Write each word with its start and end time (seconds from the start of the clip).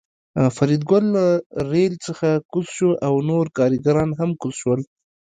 فریدګل 0.55 1.03
له 1.15 1.25
ریل 1.71 1.93
څخه 2.05 2.29
کوز 2.51 2.67
شو 2.75 2.89
او 3.05 3.13
نور 3.29 3.45
کارګران 3.57 4.09
هم 4.19 4.29
کوز 4.41 4.55
شول 4.61 4.81